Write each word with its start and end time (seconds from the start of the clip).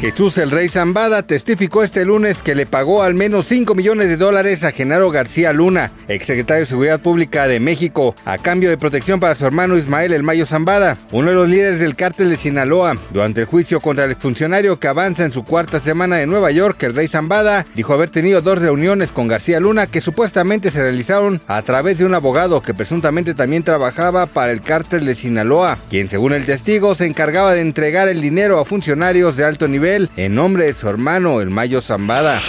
Jesús 0.00 0.36
el 0.36 0.50
Rey 0.50 0.68
Zambada 0.68 1.22
testificó 1.22 1.82
este 1.82 2.04
lunes 2.04 2.42
que 2.42 2.54
le 2.54 2.66
pagó 2.66 3.02
al 3.02 3.14
menos 3.14 3.46
5 3.46 3.74
millones 3.74 4.08
de 4.10 4.18
dólares 4.18 4.62
a 4.62 4.70
Genaro 4.70 5.10
García 5.10 5.54
Luna, 5.54 5.90
exsecretario 6.06 6.60
de 6.60 6.66
Seguridad 6.66 7.00
Pública 7.00 7.48
de 7.48 7.60
México, 7.60 8.14
a 8.26 8.36
cambio 8.36 8.68
de 8.68 8.76
protección 8.76 9.20
para 9.20 9.34
su 9.34 9.46
hermano 9.46 9.78
Ismael 9.78 10.12
El 10.12 10.22
Mayo 10.22 10.44
Zambada, 10.44 10.98
uno 11.12 11.30
de 11.30 11.34
los 11.34 11.48
líderes 11.48 11.80
del 11.80 11.96
cártel 11.96 12.28
de 12.28 12.36
Sinaloa. 12.36 12.98
Durante 13.10 13.40
el 13.40 13.46
juicio 13.46 13.80
contra 13.80 14.04
el 14.04 14.16
funcionario 14.16 14.78
que 14.78 14.88
avanza 14.88 15.24
en 15.24 15.32
su 15.32 15.44
cuarta 15.44 15.80
semana 15.80 16.20
en 16.20 16.28
Nueva 16.28 16.50
York, 16.50 16.82
el 16.82 16.94
Rey 16.94 17.08
Zambada 17.08 17.64
dijo 17.74 17.94
haber 17.94 18.10
tenido 18.10 18.42
dos 18.42 18.60
reuniones 18.60 19.12
con 19.12 19.28
García 19.28 19.60
Luna 19.60 19.86
que 19.86 20.02
supuestamente 20.02 20.70
se 20.70 20.82
realizaron 20.82 21.40
a 21.46 21.62
través 21.62 21.98
de 21.98 22.04
un 22.04 22.12
abogado 22.12 22.60
que 22.60 22.74
presuntamente 22.74 23.32
también 23.32 23.62
trabajaba 23.62 24.26
para 24.26 24.52
el 24.52 24.60
cártel 24.60 25.06
de 25.06 25.14
Sinaloa, 25.14 25.78
quien 25.88 26.10
según 26.10 26.34
el 26.34 26.44
testigo 26.44 26.94
se 26.94 27.06
encargaba 27.06 27.54
de 27.54 27.62
entregar 27.62 28.08
el 28.08 28.20
dinero 28.20 28.60
a 28.60 28.66
funcionarios 28.66 29.38
de 29.38 29.44
alto 29.44 29.66
nivel 29.68 29.85
en 29.86 30.34
nombre 30.34 30.64
de 30.64 30.72
su 30.72 30.88
hermano, 30.88 31.40
el 31.40 31.50
Mayo 31.50 31.80
Zambada. 31.80 32.42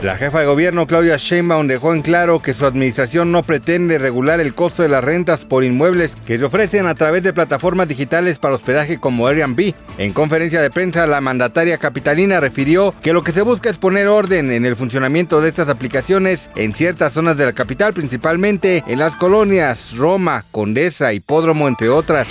La 0.00 0.16
jefa 0.16 0.38
de 0.38 0.46
gobierno 0.46 0.86
Claudia 0.86 1.16
Sheinbaum 1.16 1.66
dejó 1.66 1.92
en 1.92 2.02
claro 2.02 2.40
que 2.40 2.54
su 2.54 2.66
administración 2.66 3.32
no 3.32 3.42
pretende 3.42 3.98
regular 3.98 4.38
el 4.38 4.54
costo 4.54 4.84
de 4.84 4.88
las 4.88 5.02
rentas 5.02 5.44
por 5.44 5.64
inmuebles 5.64 6.14
que 6.24 6.38
se 6.38 6.44
ofrecen 6.44 6.86
a 6.86 6.94
través 6.94 7.24
de 7.24 7.32
plataformas 7.32 7.88
digitales 7.88 8.38
para 8.38 8.54
hospedaje 8.54 8.98
como 8.98 9.26
Airbnb. 9.26 9.74
En 9.98 10.12
conferencia 10.12 10.62
de 10.62 10.70
prensa, 10.70 11.08
la 11.08 11.20
mandataria 11.20 11.78
capitalina 11.78 12.38
refirió 12.38 12.94
que 13.02 13.12
lo 13.12 13.24
que 13.24 13.32
se 13.32 13.42
busca 13.42 13.70
es 13.70 13.76
poner 13.76 14.06
orden 14.06 14.52
en 14.52 14.64
el 14.64 14.76
funcionamiento 14.76 15.40
de 15.40 15.48
estas 15.48 15.68
aplicaciones 15.68 16.48
en 16.54 16.76
ciertas 16.76 17.12
zonas 17.12 17.36
de 17.36 17.46
la 17.46 17.52
capital, 17.54 17.92
principalmente 17.92 18.84
en 18.86 19.00
las 19.00 19.16
colonias 19.16 19.96
Roma, 19.96 20.44
Condesa, 20.52 21.12
Hipódromo, 21.12 21.66
entre 21.66 21.88
otras. 21.88 22.28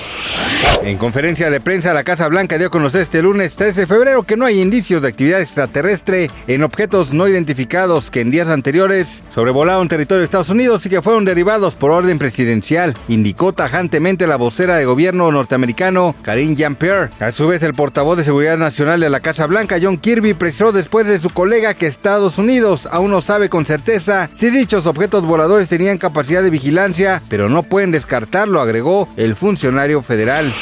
En 0.84 0.98
conferencia 0.98 1.50
de 1.50 1.60
prensa, 1.60 1.94
la 1.94 2.04
Casa 2.04 2.28
Blanca 2.28 2.58
dio 2.58 2.68
a 2.68 2.72
conocer 2.72 3.02
este 3.02 3.22
lunes 3.22 3.56
13 3.56 3.82
de 3.82 3.88
febrero 3.88 4.24
que 4.24 4.38
no 4.38 4.46
hay 4.46 4.62
indicios 4.62 5.02
de 5.02 5.10
actividad 5.10 5.42
extraterrestre 5.42 6.30
en 6.48 6.64
objetos 6.64 7.14
no 7.14 7.28
identificados 7.28 8.10
que 8.10 8.22
en 8.22 8.32
días 8.32 8.48
anteriores 8.48 9.24
sobrevolaron 9.30 9.88
territorio 9.88 10.20
de 10.20 10.26
Estados 10.26 10.50
Unidos 10.50 10.86
y 10.86 10.90
que 10.90 11.02
fueron 11.02 11.26
derivados 11.26 11.76
por 11.76 11.92
orden 11.92 12.20
presidencial, 12.20 12.94
indicó 13.08 13.54
tajantemente 13.54 14.28
la 14.28 14.38
vocera 14.38 14.78
de 14.78 14.86
gobierno 14.86 15.32
norteamericano 15.32 16.16
Karine 16.22 16.56
Jean-Pierre. 16.56 17.10
A 17.20 17.32
su 17.32 17.48
vez, 17.48 17.64
el 17.64 17.74
portavoz 17.74 18.18
de 18.18 18.24
Seguridad 18.24 18.58
Nacional 18.58 19.00
de 19.00 19.10
la 19.10 19.20
Casa 19.20 19.46
Blanca, 19.48 19.80
John 19.82 19.98
Kirby, 19.98 20.36
precisó 20.36 20.72
después 20.72 21.06
de 21.06 21.20
su 21.20 21.32
colega 21.32 21.74
que 21.74 21.88
Estados 21.88 22.38
Unidos 22.38 22.88
aún 22.92 23.12
no 23.12 23.22
sabe 23.22 23.50
con 23.50 23.66
certeza 23.66 24.30
si 24.36 24.50
dichos 24.52 24.86
objetos 24.86 25.26
voladores 25.26 25.70
tenían 25.70 25.98
capacidad 25.98 26.44
de 26.44 26.50
vigilancia, 26.50 27.22
pero 27.28 27.50
no 27.50 27.64
pueden 27.64 27.92
descartarlo, 27.92 28.62
agregó 28.62 29.10
el 29.18 29.36
funcionario 29.36 30.02
federal. 30.02 30.54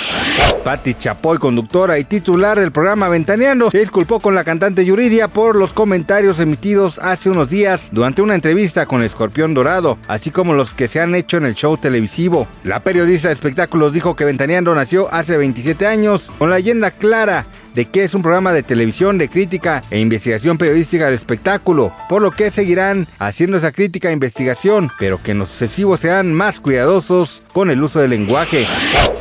Patti 0.64 0.96
Chapoy, 0.96 1.38
conductora 1.38 2.00
y 2.00 2.06
titular 2.06 2.60
del 2.60 2.72
programa 2.72 3.08
Ventaneando, 3.08 3.70
se 3.70 3.80
disculpó 3.80 4.20
con 4.20 4.34
la 4.34 4.44
cantante 4.44 4.84
Yuridia 4.84 5.28
por 5.28 5.56
los 5.56 5.74
comentarios 5.74 6.40
emitidos 6.40 6.98
hace 6.98 7.30
unos 7.30 7.50
días 7.50 7.90
durante 7.92 8.24
una 8.24 8.34
entrevista 8.34 8.88
con 8.88 9.04
Escorpión 9.04 9.54
Dorado, 9.54 10.00
así 10.08 10.32
como 10.32 10.54
los 10.54 10.74
que 10.74 10.88
se 10.88 11.00
han 11.00 11.14
hecho 11.14 11.38
en 11.38 11.46
el 11.46 11.54
show 11.54 11.78
televisivo. 11.78 12.48
La 12.64 12.80
periodista 12.80 13.28
de 13.28 13.36
espectáculos 13.36 13.94
dijo 13.94 14.16
que 14.16 14.26
Ventaneando 14.26 14.74
nació 14.74 15.14
hace 15.14 15.38
27 15.38 15.86
años 15.86 16.32
con 16.40 16.50
la 16.50 16.56
leyenda 16.56 16.90
clara 16.90 17.46
de 17.76 17.86
que 17.86 18.06
es 18.06 18.16
un 18.16 18.22
programa 18.22 18.54
de 18.54 18.64
televisión 18.64 19.18
de 19.18 19.30
crítica 19.30 19.84
e 19.92 20.00
investigación 20.00 20.58
periodística 20.58 21.06
del 21.06 21.14
espectáculo, 21.14 21.92
por 22.10 22.22
lo 22.22 22.32
que 22.32 22.50
seguirán 22.50 23.08
haciendo 23.20 23.58
esa 23.58 23.72
crítica 23.72 24.10
e 24.10 24.14
investigación, 24.14 24.90
pero 24.98 25.22
que 25.22 25.32
en 25.32 25.40
lo 25.40 25.46
sucesivo 25.46 25.98
sean 25.98 26.34
más 26.34 26.60
cuidadosos 26.60 27.44
con 27.54 27.70
el 27.70 27.84
uso 27.84 28.00
del 28.00 28.12
lenguaje. 28.12 28.66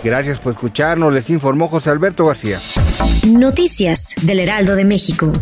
Gracias 0.02 0.38
por 0.38 0.52
escucharnos, 0.52 1.12
les 1.12 1.28
informó 1.30 1.68
José 1.68 1.90
Alberto 1.90 2.26
García. 2.26 2.58
Noticias 3.26 4.14
del 4.22 4.40
Heraldo 4.40 4.76
de 4.76 4.84
México. 4.84 5.32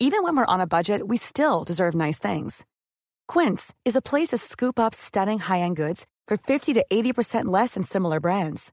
Even 0.00 0.22
when 0.22 0.36
we're 0.36 0.44
on 0.46 0.60
a 0.60 0.66
budget, 0.66 1.02
we 1.06 1.16
still 1.16 1.64
deserve 1.64 1.94
nice 1.94 2.18
things. 2.18 2.66
Quince 3.26 3.72
is 3.84 3.96
a 3.96 4.02
place 4.02 4.28
to 4.28 4.38
scoop 4.38 4.78
up 4.78 4.92
stunning 4.92 5.38
high-end 5.38 5.76
goods 5.76 6.06
for 6.26 6.36
50 6.36 6.74
to 6.74 6.84
80% 6.92 7.46
less 7.46 7.74
than 7.74 7.82
similar 7.82 8.20
brands. 8.20 8.72